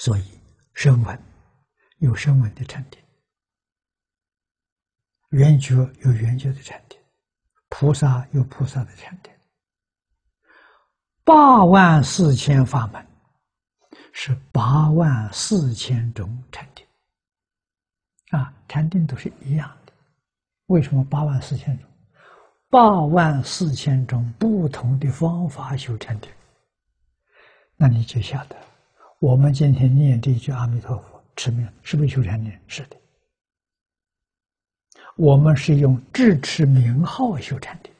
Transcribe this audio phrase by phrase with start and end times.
[0.00, 0.24] 所以
[0.72, 1.22] 声闻
[1.98, 2.98] 有声闻的禅定，
[5.28, 6.98] 圆觉有圆觉的禅定，
[7.68, 9.30] 菩萨有菩萨的禅定，
[11.22, 13.06] 八万四千法门
[14.14, 16.86] 是八万四千种禅定，
[18.30, 19.92] 啊，禅定都是一样的，
[20.68, 21.86] 为什么八万四千种？
[22.70, 26.32] 八万四千种不同的方法修禅定，
[27.76, 28.56] 那你就晓得，
[29.20, 32.58] 我们今天念这一句阿弥陀佛持名，是不是修禅定？
[32.66, 32.98] 是的。
[35.16, 37.92] 我们是用智持名号修禅定，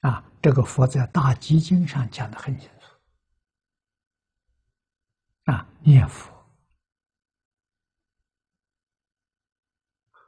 [0.00, 2.86] 啊，这个佛在大集经上讲的很清楚，
[5.50, 6.30] 啊，念佛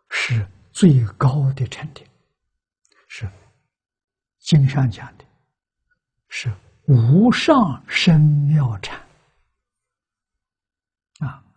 [0.09, 2.07] 是最高的禅定。
[3.09, 3.31] 是
[4.39, 5.25] 经上讲的，
[6.29, 6.51] 是
[6.87, 9.04] 无上深妙禅！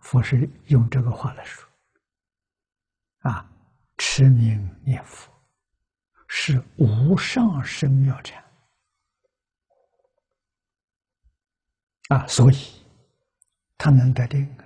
[0.00, 1.68] 佛是用这个话来说
[3.20, 3.50] 啊，
[3.96, 5.32] 持名念佛
[6.28, 8.42] 是无上深妙禅
[12.08, 12.56] 啊，所以
[13.76, 14.64] 他能得定啊。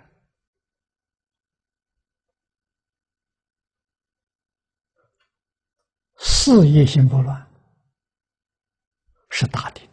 [6.19, 7.51] 事业心不乱
[9.31, 9.89] 是大定，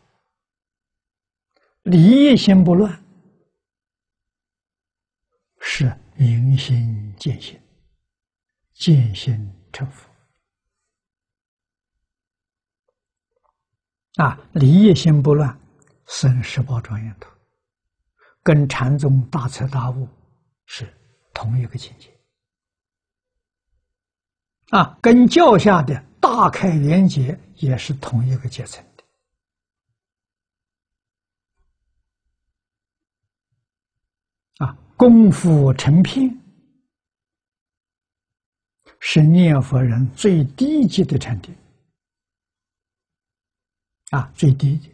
[1.84, 3.04] 理业心不乱
[5.80, 7.58] 是明心见性，
[8.74, 10.10] 见性成佛。
[14.16, 15.58] 啊，离业心不乱，
[16.06, 17.30] 生十宝庄严土，
[18.44, 20.06] 跟禅宗大彻大悟
[20.66, 20.86] 是
[21.34, 22.14] 同一个境界。
[24.72, 26.04] 啊，跟教下的。
[26.20, 29.04] 大开圆结也是同一个阶层的
[34.60, 34.78] 啊！
[34.96, 36.30] 功夫成片
[39.00, 41.56] 是念佛人最低级的禅定
[44.12, 44.90] 啊，最低的，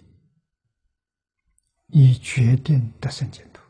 [1.88, 3.62] 你决定得生净土，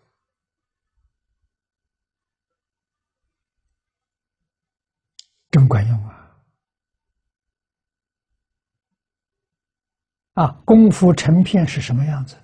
[5.51, 6.37] 真管用啊！
[10.33, 12.35] 啊，功夫成片是什么样子？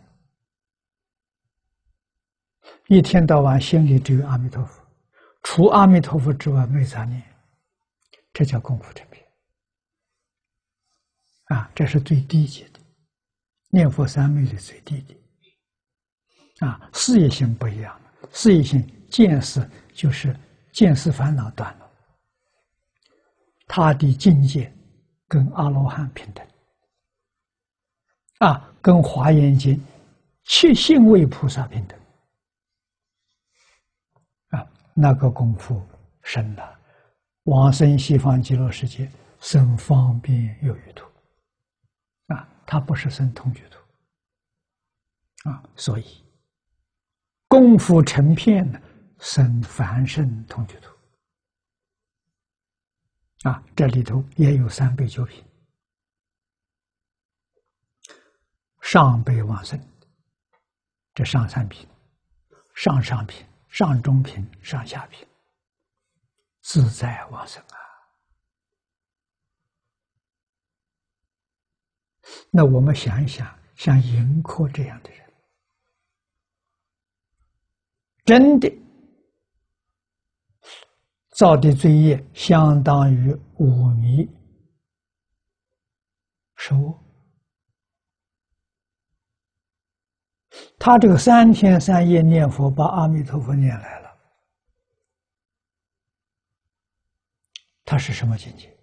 [2.91, 4.83] 一天到晚心里只有阿弥陀佛，
[5.43, 7.23] 除阿弥陀佛之外没杂念，
[8.33, 9.25] 这叫功夫成片。
[11.45, 12.81] 啊，这是最低级的，
[13.69, 16.67] 念佛三昧的最低的。
[16.67, 17.97] 啊，事业心不一样
[18.33, 20.37] 事业心见识就是
[20.73, 21.89] 见识烦恼断了，
[23.67, 24.69] 他的境界
[25.29, 26.45] 跟阿罗汉平等。
[28.39, 29.77] 啊，跟《华严经》
[30.43, 31.97] 七性位菩萨平等
[34.49, 34.67] 啊，
[35.01, 35.81] 那个功夫
[36.21, 36.79] 深了，
[37.45, 41.07] 往生西方极乐世界，生方便有余土。
[42.27, 45.49] 啊，他不是生同居土。
[45.49, 46.23] 啊，所以
[47.47, 48.79] 功夫成片呢，
[49.17, 50.91] 生凡圣同居土。
[53.49, 55.43] 啊，这里头也有三倍九品。
[58.81, 59.83] 上辈往生，
[61.15, 61.89] 这上三品、
[62.75, 65.25] 上上品、上中品、上下品，
[66.61, 67.77] 自在往生啊！
[72.51, 75.33] 那我们想一想，像盈科这样的人，
[78.25, 78.69] 真的
[81.29, 84.29] 造的罪业相当于五米
[86.57, 86.93] 收。
[90.83, 94.17] 他这个三天三夜念佛，把阿弥陀佛念来了，
[97.85, 98.75] 他是什么境界？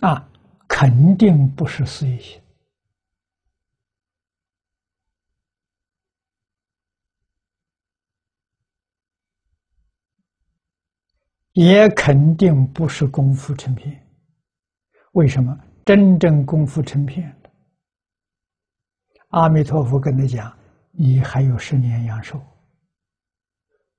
[0.00, 0.28] 啊，
[0.68, 2.42] 肯定不是私欲心。
[11.60, 14.02] 也肯定不是功夫成片。
[15.12, 15.54] 为什么？
[15.84, 17.50] 真正功夫成片的，
[19.28, 20.56] 阿弥陀佛跟他讲
[20.92, 22.40] ：“你还有十年阳寿，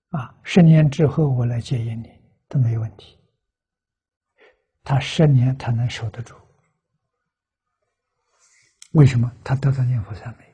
[0.09, 2.09] 啊，十年之后我来接引你
[2.47, 3.15] 都没问题。”
[4.83, 6.33] 他十年他能守得住，
[8.93, 9.31] 为什么？
[9.43, 10.45] 他得到念佛三昧，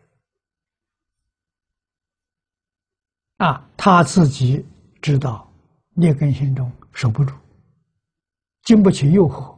[3.37, 4.65] 啊，他自己
[5.01, 5.46] 知道
[5.97, 6.71] 劣根心中。
[6.93, 7.31] 守不住，
[8.63, 9.55] 经不起诱惑，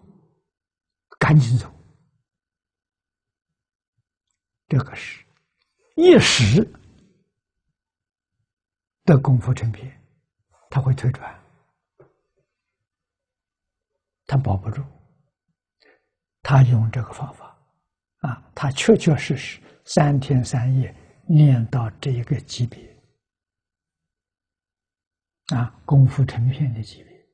[1.18, 1.74] 赶紧走。
[4.68, 5.24] 这个是
[5.95, 6.69] 一时
[9.06, 9.89] 的功夫成片，
[10.69, 11.33] 他会退转，
[14.25, 14.83] 他保不住。
[16.44, 17.57] 他用这个方法，
[18.18, 20.94] 啊，他确确实实三天三夜
[21.25, 22.88] 念到这一个级别，
[25.55, 27.27] 啊，功夫成片的级别，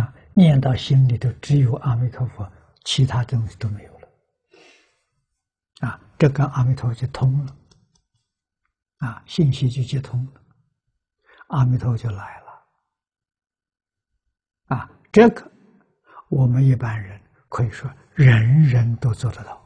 [0.00, 2.50] 啊，念到心里头只有阿弥陀佛，
[2.84, 4.08] 其他东西都没有了，
[5.80, 7.56] 啊，这跟阿弥陀佛就通了，
[8.98, 10.40] 啊，信息就接通了，
[11.48, 12.66] 阿弥陀佛就来了，
[14.76, 15.50] 啊，这个。
[16.28, 17.20] 我们一般人
[17.50, 19.61] 可以说，人人都做得到。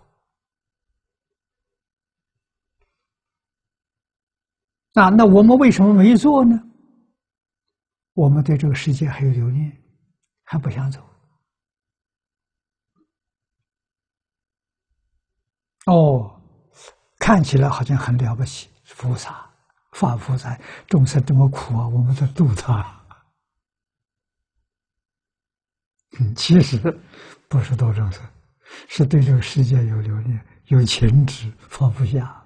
[4.96, 6.58] 啊，那我们为什么没做呢？
[8.14, 9.70] 我们对这个世界还有留念，
[10.42, 11.06] 还不想走。
[15.84, 16.40] 哦，
[17.18, 19.46] 看起来好像很了不起，菩萨、
[19.92, 22.94] 法菩萨，众生这么苦啊，我们在度他。
[26.34, 26.78] 其实
[27.50, 28.24] 不是多众生，
[28.88, 32.42] 是对这个世界有留恋、有情执，放不下。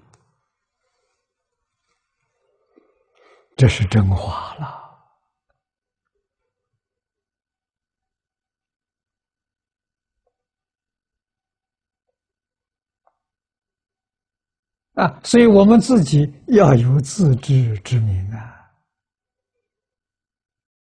[3.55, 4.81] 这是真话了
[14.95, 15.19] 啊！
[15.23, 18.60] 所以我们自己要有自知之明啊。